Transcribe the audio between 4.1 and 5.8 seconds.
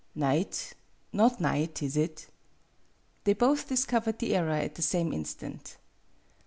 the error at the same instant.